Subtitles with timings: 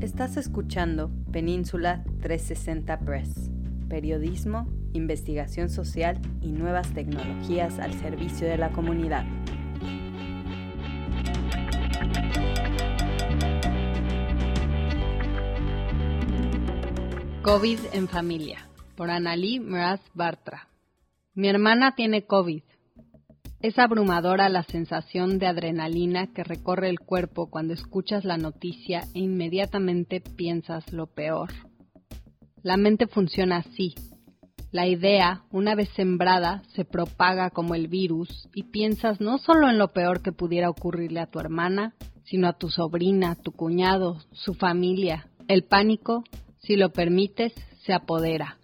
[0.00, 3.50] Estás escuchando Península 360 Press,
[3.88, 9.24] periodismo, investigación social y nuevas tecnologías al servicio de la comunidad.
[17.40, 20.68] COVID en familia, por Analí Mraz Bartra.
[21.32, 22.62] Mi hermana tiene COVID.
[23.66, 29.18] Es abrumadora la sensación de adrenalina que recorre el cuerpo cuando escuchas la noticia e
[29.18, 31.50] inmediatamente piensas lo peor.
[32.62, 33.96] La mente funciona así.
[34.70, 39.78] La idea, una vez sembrada, se propaga como el virus y piensas no solo en
[39.78, 44.54] lo peor que pudiera ocurrirle a tu hermana, sino a tu sobrina, tu cuñado, su
[44.54, 45.26] familia.
[45.48, 46.22] El pánico,
[46.58, 47.52] si lo permites,
[47.84, 48.58] se apodera.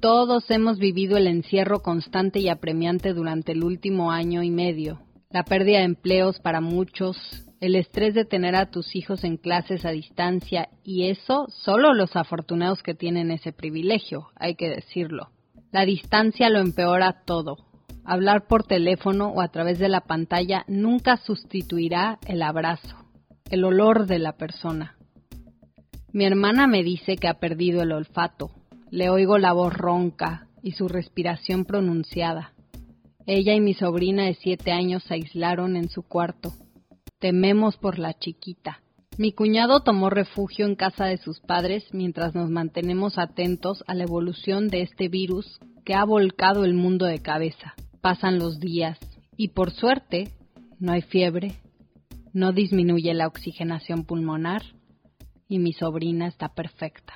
[0.00, 5.44] Todos hemos vivido el encierro constante y apremiante durante el último año y medio, la
[5.44, 7.18] pérdida de empleos para muchos,
[7.60, 12.16] el estrés de tener a tus hijos en clases a distancia y eso solo los
[12.16, 15.32] afortunados que tienen ese privilegio, hay que decirlo.
[15.70, 17.58] La distancia lo empeora todo.
[18.02, 22.96] Hablar por teléfono o a través de la pantalla nunca sustituirá el abrazo,
[23.50, 24.96] el olor de la persona.
[26.10, 28.50] Mi hermana me dice que ha perdido el olfato,
[28.90, 32.52] le oigo la voz ronca y su respiración pronunciada.
[33.26, 36.52] Ella y mi sobrina de siete años se aislaron en su cuarto.
[37.20, 38.80] Tememos por la chiquita.
[39.18, 44.04] Mi cuñado tomó refugio en casa de sus padres mientras nos mantenemos atentos a la
[44.04, 47.74] evolución de este virus que ha volcado el mundo de cabeza.
[48.00, 48.98] Pasan los días
[49.36, 50.32] y por suerte
[50.78, 51.54] no hay fiebre,
[52.32, 54.62] no disminuye la oxigenación pulmonar
[55.48, 57.12] y mi sobrina está perfecta.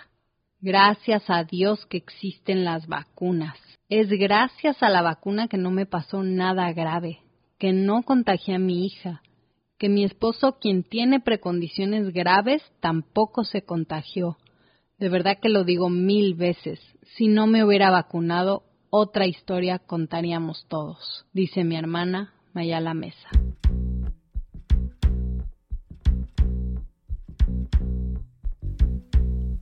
[0.66, 3.54] Gracias a Dios que existen las vacunas.
[3.90, 7.18] Es gracias a la vacuna que no me pasó nada grave,
[7.58, 9.20] que no contagié a mi hija,
[9.76, 14.38] que mi esposo, quien tiene precondiciones graves, tampoco se contagió.
[14.98, 16.80] De verdad que lo digo mil veces.
[17.14, 23.28] Si no me hubiera vacunado, otra historia contaríamos todos, dice mi hermana Mayala Mesa.